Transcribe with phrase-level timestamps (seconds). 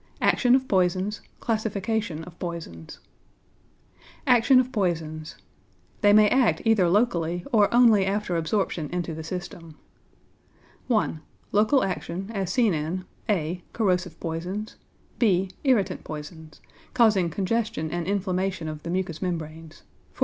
[0.19, 2.97] ACTION OF POISONS; CLASSIFICATION OF POISONS
[4.25, 5.35] =Action of Poisons.=
[6.01, 9.75] They may act either locally or only after absorption into the system.
[10.87, 11.21] 1.
[11.51, 14.75] Local Action, as seen in (a) corrosive poisons;
[15.19, 16.61] (b) irritant poisons,
[16.95, 19.83] causing congestion and inflammation of the mucous membranes
[20.15, 20.17] _e.